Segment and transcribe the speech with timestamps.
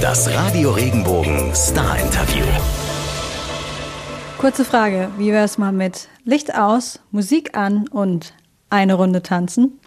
[0.00, 2.44] Das Radio Regenbogen Star Interview.
[4.38, 8.34] Kurze Frage, wie wäre es mal mit Licht aus, Musik an und
[8.68, 9.80] eine Runde tanzen?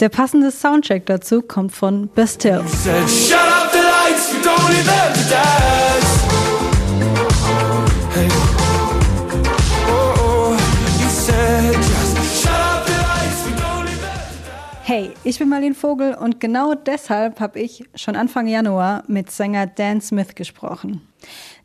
[0.00, 2.64] Der passende Soundcheck dazu kommt von Bastille.
[2.84, 3.02] Hey,
[15.24, 20.00] ich bin Marlene Vogel und genau deshalb habe ich schon Anfang Januar mit Sänger Dan
[20.00, 21.06] Smith gesprochen.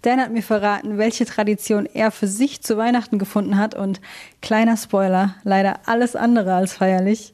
[0.04, 4.00] Dan hat mir verraten, welche Tradition er für sich zu Weihnachten gefunden hat und
[4.42, 7.34] kleiner Spoiler, leider alles andere als feierlich,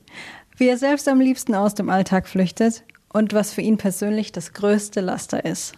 [0.58, 4.54] wie er selbst am liebsten aus dem Alltag flüchtet und was für ihn persönlich das
[4.54, 5.74] größte Laster ist.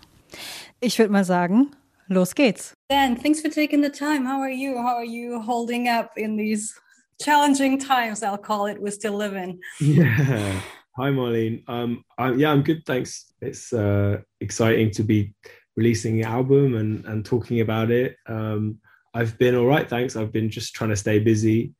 [0.79, 1.71] Ich würde mal sagen,
[2.07, 2.73] los geht's.
[2.89, 4.29] Dan, thanks for taking the time.
[4.31, 4.77] How are you?
[4.77, 6.75] How are you holding up in these
[7.21, 9.59] challenging times, I'll call it, we still live in.
[9.79, 10.61] Yeah.
[10.97, 11.67] Hi, Marleen.
[11.67, 12.85] Um, I, yeah, I'm good.
[12.85, 13.33] Thanks.
[13.41, 15.33] It's uh, exciting to be
[15.75, 18.15] releasing the album and, and talking about it.
[18.27, 18.79] Um,
[19.13, 19.89] I've been all right.
[19.89, 20.15] Thanks.
[20.15, 21.73] I've been just trying to stay busy.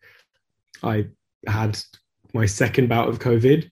[0.83, 1.07] I
[1.47, 1.79] had
[2.33, 3.69] my second bout of COVID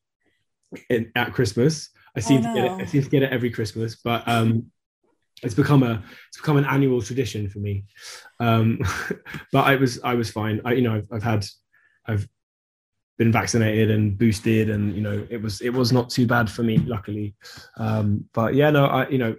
[0.90, 1.90] in, at Christmas.
[2.16, 2.56] I seem oh, no.
[2.56, 2.84] to get it.
[2.84, 4.72] I seem to get it every Christmas, but um,
[5.44, 7.86] it's become a it's become an annual tradition for me.
[8.40, 8.80] Um,
[9.52, 10.62] but I was I was fine.
[10.66, 11.46] I you know I've, I've had
[12.06, 12.28] I've
[13.18, 16.64] been vaccinated and boosted, and you know it was it was not too bad for
[16.64, 17.36] me, luckily.
[17.78, 19.36] Um, but yeah, no, I you know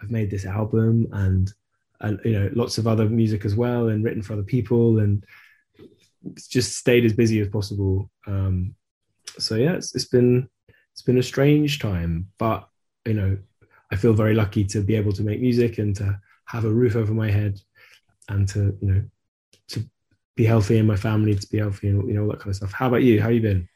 [0.00, 1.52] I've made this album and
[2.00, 5.24] and you know lots of other music as well, and written for other people, and
[6.48, 8.10] just stayed as busy as possible.
[8.26, 8.74] Um,
[9.38, 10.48] so yeah, it's, it's been
[10.92, 12.68] it's been a strange time, but
[13.04, 13.38] you know
[13.90, 16.96] I feel very lucky to be able to make music and to have a roof
[16.96, 17.60] over my head
[18.28, 19.02] and to, you know,
[19.68, 19.84] to
[20.36, 22.56] be healthy in my family, to be healthy and, you know, all that kind of
[22.56, 22.72] stuff.
[22.72, 23.20] How about you?
[23.20, 23.68] How you been?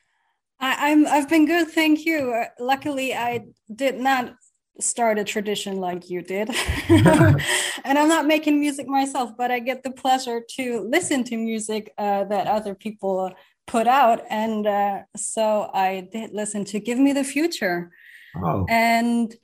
[0.61, 1.69] I, I'm, I've been good.
[1.69, 2.33] Thank you.
[2.33, 4.37] Uh, luckily, I did not
[4.81, 6.51] start a tradition like you did.
[6.89, 11.93] and I'm not making music myself, but I get the pleasure to listen to music
[11.99, 13.33] uh, that other people
[13.67, 14.23] put out.
[14.31, 17.91] And uh, so I did listen to Give Me the Future.
[18.37, 18.67] Oh.
[18.69, 19.35] And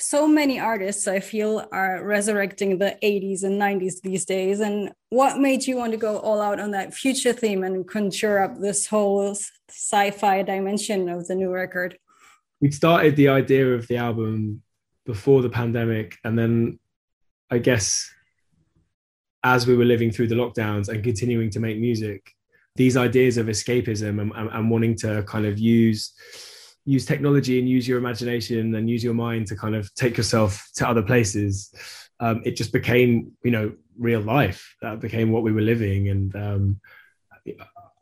[0.00, 4.60] so many artists i feel are resurrecting the 80s and 90s these days.
[4.60, 8.38] And what made you want to go all out on that future theme and conjure
[8.38, 9.36] up this whole
[9.68, 11.98] sci-fi dimension of the new record?
[12.60, 14.62] We started the idea of the album
[15.08, 16.78] before the pandemic and then
[17.50, 18.12] i guess
[19.42, 22.34] as we were living through the lockdowns and continuing to make music
[22.76, 26.12] these ideas of escapism and, and, and wanting to kind of use
[26.88, 30.68] use technology and use your imagination and use your mind to kind of take yourself
[30.74, 31.72] to other places
[32.20, 34.76] um, it just became you know real life.
[34.82, 36.08] That became what we were living.
[36.08, 36.80] And um,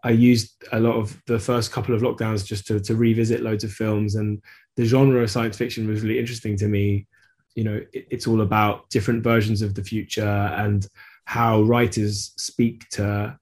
[0.05, 3.65] i used a lot of the first couple of lockdowns just to, to revisit loads
[3.65, 4.15] of films.
[4.15, 4.43] And
[4.77, 7.07] the genre of science fiction was really interesting to me.
[7.55, 10.87] You know it, it's all about different versions of the future and
[11.25, 13.39] how writers speak to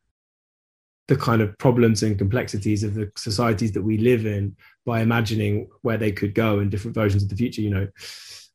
[1.07, 4.57] the kind of problems and complexities of the societies that we live in
[4.87, 7.89] by imagining where they could go in different versions of the future you know.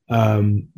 [0.10, 0.70] Um,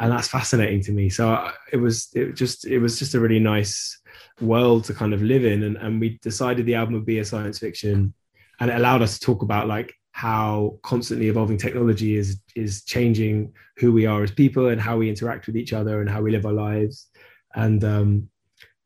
[0.00, 1.08] and that's fascinating to me.
[1.08, 4.00] So it was it just it was just a really nice
[4.40, 5.62] world to kind of live in.
[5.62, 8.12] And, and we decided the album would be a science fiction.
[8.58, 13.52] And it allowed us to talk about like how constantly evolving technology is is changing
[13.78, 16.32] who we are as people and how we interact with each other and how we
[16.32, 17.08] live our lives.
[17.54, 18.28] And um,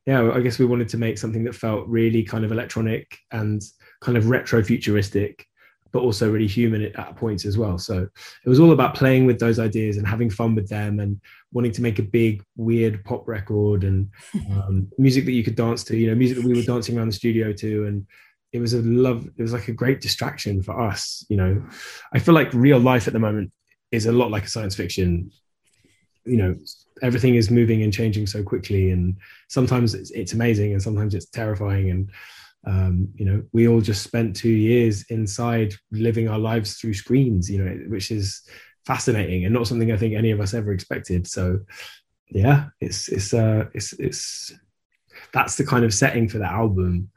[0.07, 3.63] yeah i guess we wanted to make something that felt really kind of electronic and
[4.01, 5.47] kind of retro futuristic
[5.97, 7.79] but also really human at points as well.
[7.79, 8.07] So
[8.45, 11.19] it was all about playing with those ideas and having fun with them and
[11.53, 14.11] wanting to make a big, weird pop record and
[14.51, 17.09] um, music that you could dance to, you know, music that we were dancing around
[17.09, 17.87] the studio to.
[17.87, 18.07] And
[18.53, 21.25] it was a love, it was like a great distraction for us.
[21.31, 21.65] You know,
[22.13, 23.51] I feel like real life at the moment
[23.91, 25.31] is a lot like a science fiction.
[26.27, 26.57] You know,
[27.03, 28.91] everything is moving and changing so quickly.
[28.91, 29.17] And
[29.49, 31.91] sometimes it's, it's amazing and sometimes it's terrifying.
[31.91, 32.11] And
[32.67, 37.49] um, you know, we all just spent two years inside living our lives through screens,
[37.49, 38.43] you know, which is
[38.85, 41.27] fascinating and not something I think any of us ever expected.
[41.27, 41.61] So,
[42.29, 44.53] yeah, it's it's uh, it's it's
[45.33, 47.11] that's the kind of setting for the album,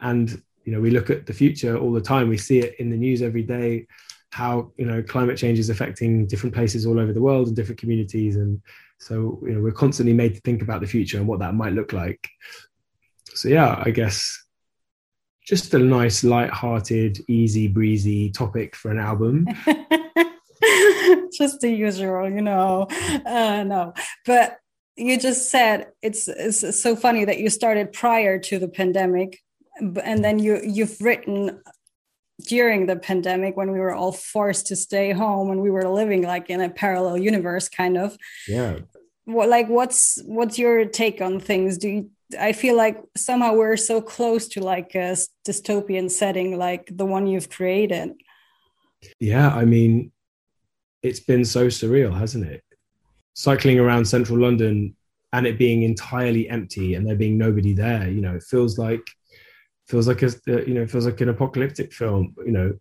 [0.00, 2.28] and you know, we look at the future all the time.
[2.28, 3.86] We see it in the news every day,
[4.30, 7.80] how you know climate change is affecting different places all over the world and different
[7.80, 8.60] communities, and
[8.98, 11.72] so you know, we're constantly made to think about the future and what that might
[11.72, 12.28] look like.
[13.34, 14.44] So yeah, I guess
[15.46, 19.46] just a nice, light-hearted, easy breezy topic for an album.
[21.32, 22.88] just the usual, you know.
[23.24, 23.92] Uh, no,
[24.24, 24.58] but
[24.96, 29.40] you just said it's it's so funny that you started prior to the pandemic,
[29.80, 31.60] and then you you've written
[32.42, 36.22] during the pandemic when we were all forced to stay home and we were living
[36.22, 38.16] like in a parallel universe kind of.
[38.46, 38.80] Yeah.
[39.24, 41.78] What like what's what's your take on things?
[41.78, 42.10] Do you
[42.40, 45.16] i feel like somehow we're so close to like a
[45.46, 48.10] dystopian setting like the one you've created.
[49.20, 50.12] Yeah i mean
[51.02, 52.62] it's been so surreal hasn't it?
[53.34, 54.96] Cycling around central london
[55.32, 59.02] and it being entirely empty and there being nobody there you know it feels like
[59.88, 62.72] feels like a you know feels like an apocalyptic film you know.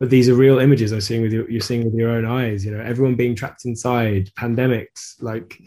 [0.00, 2.64] But these are real images i'm seeing with you you're seeing with your own eyes
[2.64, 5.60] you know everyone being trapped inside pandemics like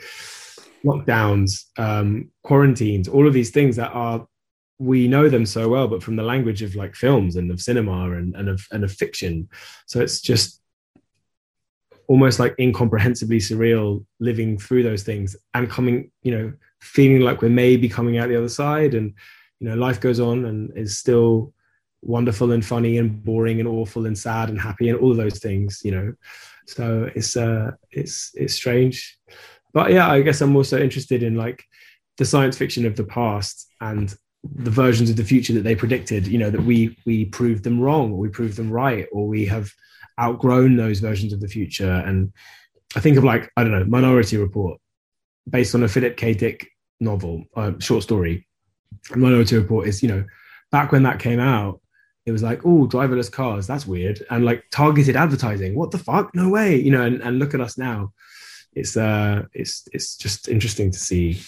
[0.86, 4.26] lockdowns um quarantines all of these things that are
[4.82, 8.12] we know them so well but from the language of like films and of cinema
[8.14, 9.48] and, and of and of fiction.
[9.86, 10.60] So it's just
[12.08, 16.52] almost like incomprehensibly surreal living through those things and coming you know
[16.82, 19.14] feeling like we're maybe coming out the other side and
[19.62, 21.54] you know life goes on and is still
[22.02, 25.82] wonderful and funny and boring and awful and sad and happy and all those things
[25.84, 26.14] you know.
[26.68, 29.18] So it's uh it's it's strange.
[29.74, 31.64] But yeah i guess i'm also interested in like
[32.18, 34.14] the science fiction of the past and
[34.44, 37.80] the versions of the future that they predicted you know that we we proved them
[37.80, 39.72] wrong or we proved them right or we have
[40.20, 42.04] outgrown those versions of the future.
[42.06, 42.34] And
[42.96, 44.80] i think of like i don't know minority report
[45.50, 46.34] based on a philip k.
[46.34, 46.68] Dick
[47.00, 48.48] novel uh, short story
[49.16, 50.24] Minority Report is, you know,
[50.72, 51.82] back when that came out,
[52.26, 54.24] it was like, oh, driverless cars, that's weird.
[54.30, 56.34] And like targeted advertising, what the fuck?
[56.36, 56.80] No way.
[56.80, 58.14] You know, and, and look at us now.
[58.74, 61.42] It's uh it's it's just interesting to see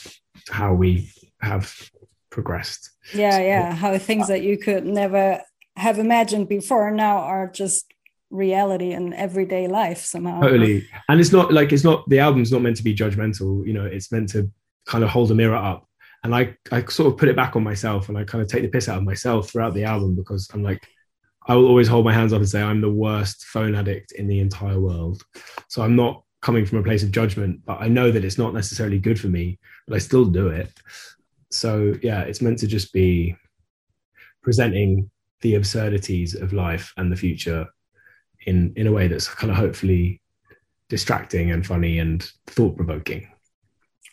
[0.49, 1.09] how we
[1.41, 1.89] have
[2.29, 2.91] progressed.
[3.13, 3.73] Yeah, yeah.
[3.73, 5.41] How things that you could never
[5.77, 7.93] have imagined before now are just
[8.29, 10.41] reality in everyday life somehow.
[10.41, 10.85] Totally.
[11.07, 13.85] And it's not like it's not the album's not meant to be judgmental, you know,
[13.85, 14.51] it's meant to
[14.85, 15.87] kind of hold a mirror up
[16.23, 18.63] and I, I sort of put it back on myself and I kind of take
[18.63, 20.87] the piss out of myself throughout the album because I'm like,
[21.47, 24.27] I will always hold my hands up and say I'm the worst phone addict in
[24.27, 25.21] the entire world.
[25.67, 28.53] So I'm not coming from a place of judgment, but I know that it's not
[28.53, 30.71] necessarily good for me, but I still do it.
[31.51, 33.35] So yeah, it's meant to just be
[34.41, 35.09] presenting
[35.41, 37.67] the absurdities of life and the future
[38.45, 40.21] in in a way that's kind of hopefully
[40.89, 43.32] distracting and funny and thought provoking.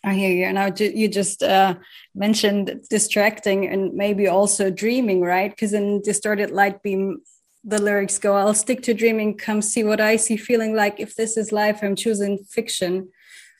[0.03, 0.45] I hear you.
[0.45, 1.75] And now you just uh,
[2.15, 5.51] mentioned distracting and maybe also dreaming, right?
[5.51, 7.21] Because in Distorted Light Beam,
[7.63, 11.15] the lyrics go, I'll stick to dreaming, come see what I see, feeling like if
[11.15, 13.09] this is life, I'm choosing fiction.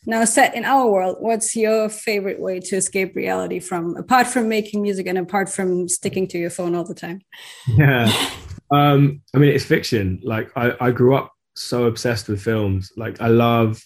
[0.07, 4.49] Now, set in our world, what's your favorite way to escape reality from, apart from
[4.49, 7.21] making music and apart from sticking to your phone all the time?
[7.67, 8.11] Yeah.
[8.71, 10.19] um, I mean, it's fiction.
[10.23, 12.91] Like, I, I grew up so obsessed with films.
[12.97, 13.79] Like, I love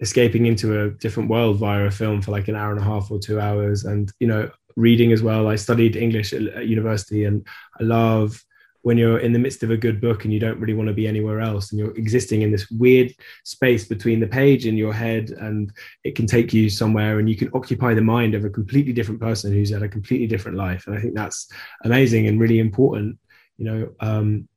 [0.00, 3.10] escaping into a different world via a film for like an hour and a half
[3.10, 3.84] or two hours.
[3.84, 5.48] And you know reading as well.
[5.48, 7.46] I studied english at, at university and
[7.80, 8.42] i love
[8.86, 10.94] when you're in the midst of a good book and you don't really want to
[10.94, 13.12] be anywhere else and you're existing in this weird
[13.42, 15.72] space between the page and your head and
[16.04, 19.20] it can take you somewhere and you can occupy the mind of a completely different
[19.20, 20.86] person who's had a completely different life.
[20.86, 21.50] And i think that's
[21.82, 23.18] amazing and really important
[23.56, 24.48] you know um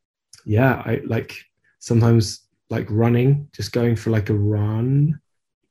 [0.45, 1.35] yeah i like
[1.79, 5.19] sometimes like running just going for like a run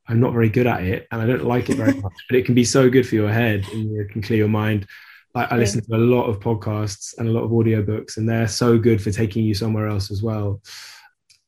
[0.08, 2.46] I'm not very good at it and I don't like it very much, but it
[2.46, 4.86] can be so good for your head and you can clear your mind.
[5.34, 8.48] I, I listen to a lot of podcasts and a lot of audiobooks, and they're
[8.48, 10.62] so good for taking you somewhere else as well.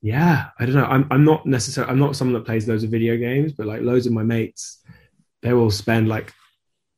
[0.02, 0.84] Yeah, I don't know.
[0.84, 3.80] I'm, I'm not necessarily, I'm not someone that plays loads of video games, but like
[3.82, 4.82] loads of my mates,
[5.42, 6.32] they will spend like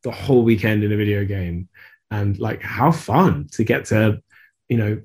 [0.02, 1.68] the whole weekend in a video game
[2.10, 4.20] and like how fun to get to,
[4.68, 5.00] you know,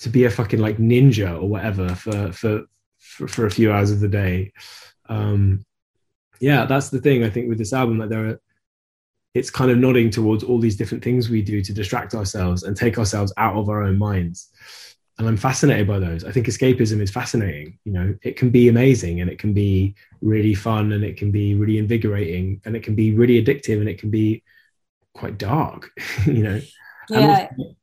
[0.00, 2.64] to be a fucking like ninja or whatever for, for,
[2.98, 4.52] for, for a few hours of the day.
[5.08, 5.64] Um,
[6.42, 8.40] yeah, that's the thing I think with this album that there are
[9.32, 12.76] it's kind of nodding towards all these different things we do to distract ourselves and
[12.76, 14.50] take ourselves out of our own minds.
[15.18, 16.24] And I'm fascinated by those.
[16.24, 17.78] I think escapism is fascinating.
[17.84, 21.30] You know, it can be amazing and it can be really fun and it can
[21.30, 24.42] be really invigorating and it can be really addictive and it can be
[25.14, 25.90] quite dark,
[26.26, 26.60] you know.
[27.08, 27.48] Yeah.
[27.56, 27.76] Also,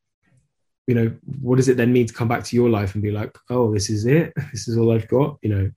[0.85, 1.11] you know,
[1.41, 3.73] what does it then mean to come back to your life and be like, oh,
[3.73, 4.33] this is it?
[4.51, 5.71] This is all I've got, you know.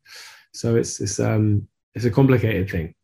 [0.52, 2.94] So it's it's um it's a complicated thing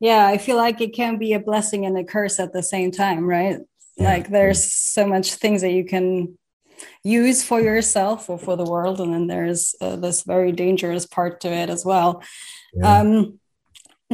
[0.00, 2.90] yeah i feel like it can be a blessing and a curse at the same
[2.90, 3.58] time right
[3.96, 4.04] yeah.
[4.04, 6.36] like there's so much things that you can
[7.02, 11.40] use for yourself or for the world and then there's uh, this very dangerous part
[11.40, 12.22] to it as well
[12.74, 13.00] yeah.
[13.00, 13.38] um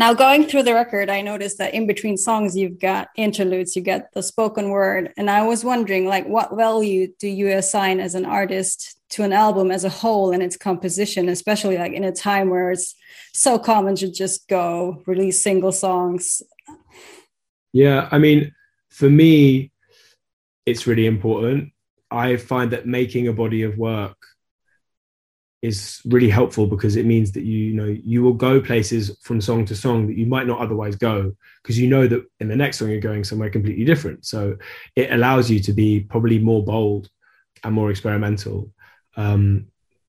[0.01, 3.83] now going through the record i noticed that in between songs you've got interludes you
[3.83, 5.13] get the spoken word.
[5.17, 9.33] And i was wondering like what value do you assign as an artist to an
[9.33, 12.95] album as a whole and its composition especially like in a time where it's
[13.33, 16.43] so common to just go release single songs?
[17.73, 18.53] Yeah i mean
[18.89, 19.71] for me
[20.67, 21.73] it's really important.
[22.11, 24.17] I find that making a body of work
[25.63, 29.41] is really helpful because it means that you, you know you will go places from
[29.41, 32.57] song to song that you might not otherwise go because you know that in the
[32.57, 34.57] next song you're going somewhere completely different so
[34.97, 37.11] it allows you to be probably more bold
[37.63, 38.71] and more experimental
[39.17, 39.67] um,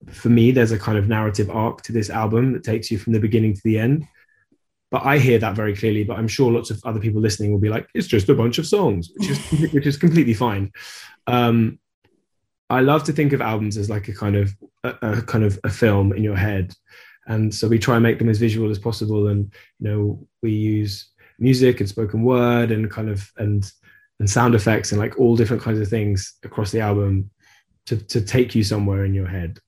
[0.10, 3.12] for me there's a kind of narrative arc to this album that takes you from
[3.12, 4.08] the beginning to the end
[4.92, 6.04] but I hear that very clearly.
[6.04, 8.58] But I'm sure lots of other people listening will be like, "It's just a bunch
[8.58, 9.40] of songs," which is
[9.74, 10.72] which is completely fine.
[11.28, 11.80] Um,
[12.72, 15.60] I love to think of albums as like a kind of a, a, kind of
[15.64, 16.74] a film in your head,
[17.28, 19.28] and so we try and make them as visual as possible.
[19.28, 23.70] And you know, we use music and spoken word and kind of and
[24.20, 27.30] and sound effects and like all different kinds of things across the album
[27.88, 29.60] to to take you somewhere in your head.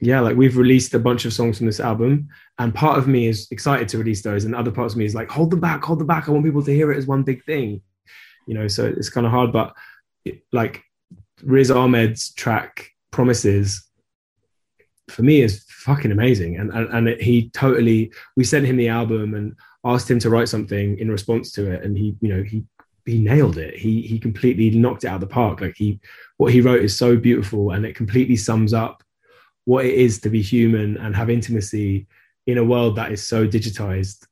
[0.00, 3.26] Yeah, like we've released a bunch of songs from this album, and part of me
[3.26, 5.82] is excited to release those, and other parts of me is like, hold them back,
[5.82, 6.28] hold them back.
[6.28, 7.80] I want people to hear it as one big thing,
[8.46, 8.68] you know.
[8.68, 9.74] So it's kind of hard, but
[10.26, 10.84] it, like
[11.42, 13.88] Riz Ahmed's track Promises
[15.08, 16.56] for me is fucking amazing.
[16.56, 20.30] And, and, and it, he totally, we sent him the album and asked him to
[20.30, 21.84] write something in response to it.
[21.84, 22.64] And he, you know, he,
[23.06, 23.74] he nailed it.
[23.74, 25.60] He, he completely knocked it out of the park.
[25.60, 25.98] Like he,
[26.36, 29.02] what he wrote is so beautiful and it completely sums up
[29.64, 32.06] what it is to be human and have intimacy
[32.46, 34.26] in a world that is so digitized.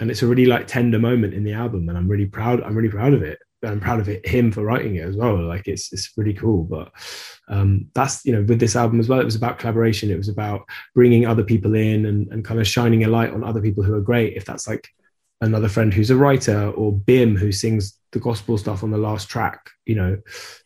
[0.00, 1.88] And it's a really like tender moment in the album.
[1.88, 2.62] And I'm really proud.
[2.62, 3.38] I'm really proud of it.
[3.64, 5.42] I'm proud of him for writing it as well.
[5.42, 6.64] Like it's it's really cool.
[6.64, 6.92] But
[7.48, 10.10] um, that's you know with this album as well, it was about collaboration.
[10.10, 10.62] It was about
[10.94, 13.94] bringing other people in and, and kind of shining a light on other people who
[13.94, 14.36] are great.
[14.36, 14.88] If that's like
[15.40, 19.28] another friend who's a writer or Bim who sings the gospel stuff on the last
[19.28, 20.18] track, you know,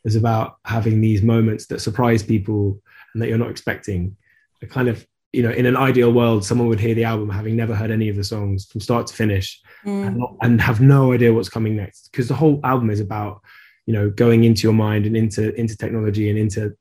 [0.04, 2.80] it's about having these moments that surprise people
[3.14, 4.16] and that you're not expecting.
[4.62, 7.56] A kind of you know, in an ideal world, someone would hear the album having
[7.56, 10.06] never heard any of the songs from start to finish mm.
[10.06, 12.10] and, not, and, have no idea what's coming next.
[12.10, 13.40] Because the whole album is about,
[13.86, 16.76] you know, going into your mind and into into technology and into,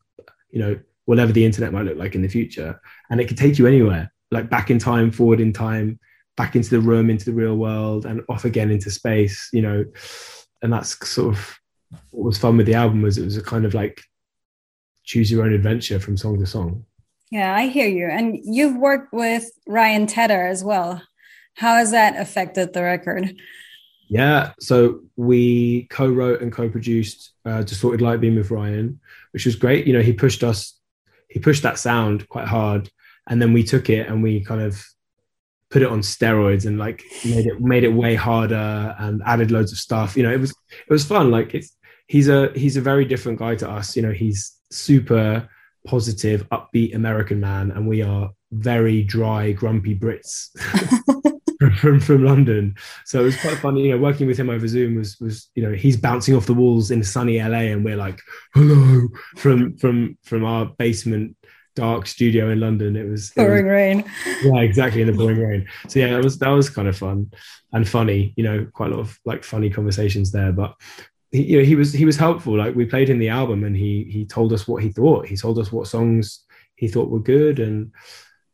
[0.50, 2.80] you know, whatever the internet might look like in the future.
[3.10, 6.00] And it could take you anywhere, like back in time, forward in time,
[6.36, 9.86] back into the room, into the real world, and off again into space, you know.
[10.62, 11.60] And that's sort of
[12.12, 14.02] what was fun with the album was it was a kind of like
[15.04, 16.86] choose your own adventure from song to song.
[17.32, 18.08] Yeah, I hear you.
[18.08, 21.02] And you've worked with Ryan Tedder as well.
[21.56, 23.36] How has that affected the record?
[24.10, 29.00] Yeah, so we co-wrote and co-produced uh, "Distorted Light Beam" with Ryan,
[29.34, 29.86] which was great.
[29.86, 30.80] You know, he pushed us,
[31.28, 32.90] he pushed that sound quite hard,
[33.28, 34.84] and then we took it and we kind of
[35.70, 39.72] put it on steroids and like made it made it way harder and added loads
[39.72, 40.18] of stuff.
[40.18, 41.30] You know, it was it was fun.
[41.30, 41.76] Like it's
[42.08, 43.96] he's a he's a very different guy to us.
[43.96, 45.48] You know, he's super
[45.90, 50.50] positive, upbeat American man, and we are very dry, grumpy Brits
[51.80, 52.76] from, from London.
[53.06, 55.64] So it was quite funny, you know, working with him over Zoom was was you
[55.64, 58.22] know he's bouncing off the walls in sunny LA, and we're like
[58.54, 61.36] hello from from from our basement
[61.76, 62.96] dark studio in London.
[62.96, 64.12] It was pouring it was, rain.
[64.44, 65.68] Yeah, exactly in the pouring rain.
[65.88, 67.32] So yeah, that was that was kind of fun
[67.74, 68.34] and funny.
[68.38, 70.52] You know, quite a lot of like funny conversations there.
[70.52, 70.76] But
[71.32, 72.58] he, you know, he was he was helpful.
[72.58, 75.28] Like we played him the album, and he he told us what he thought.
[75.28, 76.46] He told us what songs
[76.76, 77.92] he thought were good, and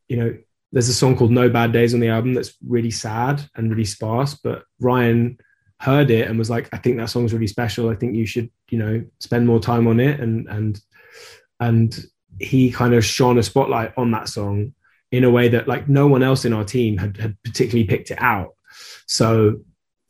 [0.08, 0.38] you know,
[0.72, 3.86] there's a song called "No Bad Days" on the album that's really sad and really
[3.86, 4.36] sparse.
[4.36, 5.38] But Ryan
[5.79, 7.89] heard it and was like, "I think that song's really special.
[7.89, 10.79] I think you should, you know, spend more time on it." And and
[11.60, 12.05] and
[12.39, 14.74] he kind of shone a spotlight on that song
[15.12, 18.12] in a way that like no one else in our team had, had particularly picked
[18.12, 18.55] it out.
[19.08, 19.62] So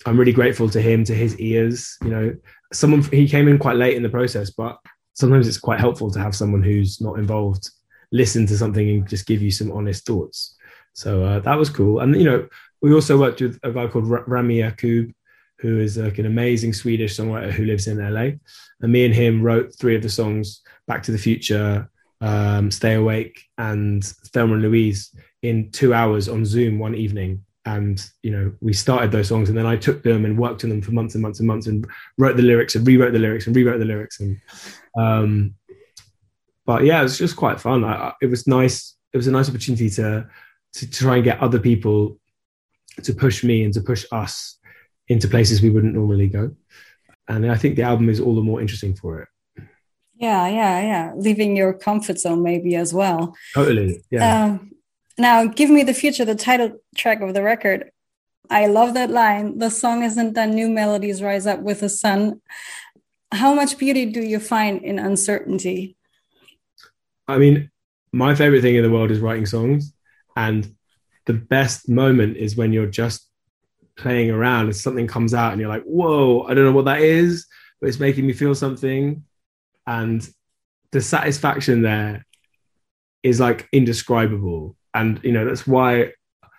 [0.05, 1.97] I'm really grateful to him, to his ears.
[2.03, 2.35] You know,
[2.73, 4.77] someone he came in quite late in the process, but
[5.13, 7.69] sometimes it's quite helpful to have someone who's not involved
[8.11, 10.55] listen to something and just give you some honest thoughts.
[10.93, 11.99] So uh, that was cool.
[11.99, 12.47] And you know,
[12.81, 15.13] we also worked with a guy called Rami Yacoub,
[15.59, 18.31] who is like an amazing Swedish songwriter who lives in LA.
[18.81, 21.89] And me and him wrote three of the songs, Back to the Future,
[22.21, 28.09] um, Stay Awake, and Thelma and Louise in two hours on Zoom one evening and
[28.21, 30.81] you know we started those songs and then i took them and worked on them
[30.81, 33.55] for months and months and months and wrote the lyrics and rewrote the lyrics and
[33.55, 34.39] rewrote the lyrics and
[34.97, 35.55] um
[36.65, 37.83] but yeah it was just quite fun.
[37.83, 40.27] I, it was nice it was a nice opportunity to,
[40.73, 42.19] to try and get other people
[43.01, 44.57] to push me and to push us
[45.07, 46.53] into places we wouldn't normally go.
[47.27, 49.29] And i think the album is all the more interesting for it.
[50.15, 51.13] Yeah yeah yeah.
[51.15, 53.35] Leaving your comfort zone maybe as well.
[53.53, 54.45] Totally yeah.
[54.45, 54.71] Um,
[55.17, 57.91] now, Give Me the Future, the title track of the record.
[58.49, 59.57] I love that line.
[59.57, 62.41] The song isn't done, new melodies rise up with the sun.
[63.31, 65.97] How much beauty do you find in uncertainty?
[67.27, 67.71] I mean,
[68.11, 69.93] my favorite thing in the world is writing songs.
[70.35, 70.75] And
[71.25, 73.27] the best moment is when you're just
[73.97, 77.01] playing around and something comes out and you're like, whoa, I don't know what that
[77.01, 77.47] is,
[77.79, 79.23] but it's making me feel something.
[79.87, 80.27] And
[80.91, 82.25] the satisfaction there
[83.23, 86.11] is like indescribable and you know that's why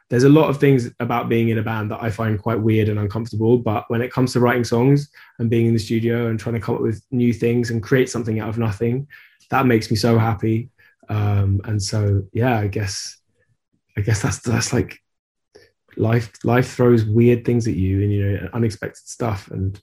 [0.08, 2.88] there's a lot of things about being in a band that I find quite weird
[2.88, 3.58] and uncomfortable.
[3.58, 6.60] But when it comes to writing songs and being in the studio and trying to
[6.60, 9.08] come up with new things and create something out of nothing,
[9.50, 10.70] that makes me so happy.
[11.08, 13.18] Um, and so, yeah, I guess,
[13.96, 15.00] I guess that's that's like
[15.96, 16.32] life.
[16.44, 19.80] Life throws weird things at you and you know unexpected stuff, and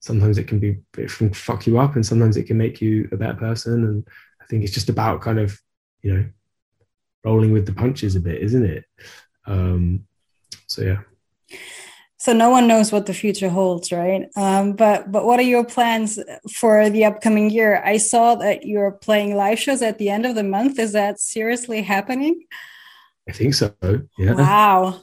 [0.00, 3.08] sometimes it can be it can fuck you up, and sometimes it can make you
[3.12, 3.84] a better person.
[3.84, 4.08] And
[4.40, 5.58] I think it's just about kind of
[6.02, 6.24] you know
[7.24, 8.84] rolling with the punches a bit, isn't it?
[9.46, 10.06] Um,
[10.66, 10.98] so yeah.
[12.18, 14.28] So no one knows what the future holds, right?
[14.36, 16.18] Um, but but what are your plans
[16.52, 17.82] for the upcoming year?
[17.82, 20.78] I saw that you're playing live shows at the end of the month.
[20.78, 22.44] Is that seriously happening?
[23.26, 23.74] I think so.
[24.18, 24.34] Yeah.
[24.34, 25.00] Wow.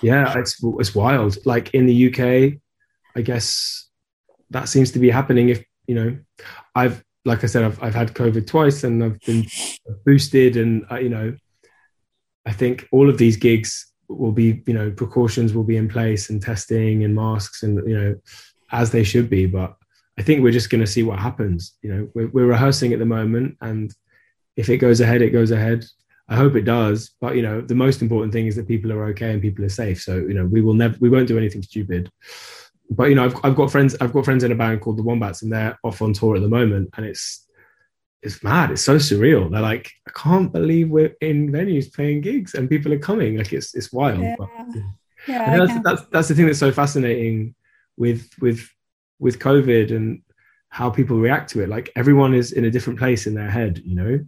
[0.00, 1.38] Yeah, it's it's wild.
[1.44, 2.60] Like in the UK,
[3.16, 3.88] I guess
[4.50, 5.48] that seems to be happening.
[5.48, 6.18] If you know,
[6.74, 9.46] I've like I said, I've I've had COVID twice, and I've been
[10.06, 11.36] boosted, and uh, you know,
[12.46, 16.30] I think all of these gigs will be, you know, precautions will be in place
[16.30, 18.16] and testing and masks and, you know,
[18.72, 19.46] as they should be.
[19.46, 19.76] But
[20.18, 21.76] I think we're just going to see what happens.
[21.82, 23.94] You know, we're, we're rehearsing at the moment and
[24.56, 25.84] if it goes ahead, it goes ahead.
[26.28, 27.10] I hope it does.
[27.20, 29.70] But, you know, the most important thing is that people are okay and people are
[29.70, 30.00] safe.
[30.00, 32.10] So, you know, we will never, we won't do anything stupid.
[32.90, 35.02] But, you know, I've, I've got friends, I've got friends in a band called the
[35.02, 36.90] Wombats and they're off on tour at the moment.
[36.96, 37.48] And it's,
[38.22, 38.70] it's mad.
[38.70, 39.50] It's so surreal.
[39.50, 43.36] They're like, I can't believe we're in venues playing gigs and people are coming.
[43.36, 44.20] Like it's it's wild.
[44.20, 44.36] Yeah.
[44.38, 44.48] But,
[45.26, 47.54] yeah that's, that's that's the thing that's so fascinating
[47.96, 48.68] with with
[49.18, 50.22] with COVID and
[50.68, 51.68] how people react to it.
[51.68, 53.80] Like everyone is in a different place in their head.
[53.84, 54.20] You know,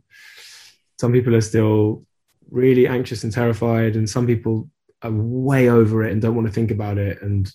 [1.00, 2.04] some people are still
[2.50, 4.68] really anxious and terrified, and some people
[5.02, 7.20] are way over it and don't want to think about it.
[7.22, 7.52] And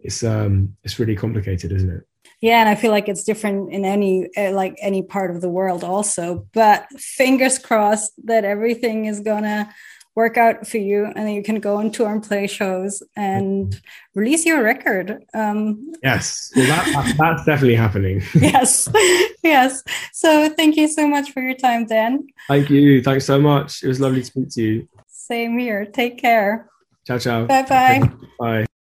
[0.00, 2.04] it's um it's really complicated, isn't it?
[2.42, 5.48] Yeah and i feel like it's different in any uh, like any part of the
[5.48, 9.72] world also but fingers crossed that everything is gonna
[10.14, 13.80] work out for you and then you can go on tour and play shows and
[14.14, 16.52] release your record um yes.
[16.54, 18.22] Well that, that's definitely happening.
[18.34, 18.88] Yes.
[19.42, 19.82] Yes.
[20.12, 22.26] So thank you so much for your time dan.
[22.48, 23.02] Thank you.
[23.02, 23.82] Thanks so much.
[23.82, 24.88] It was lovely to speak to you.
[25.08, 25.86] Same here.
[25.86, 26.68] Take care.
[27.06, 27.46] Ciao ciao.
[27.46, 28.66] Bye bye bye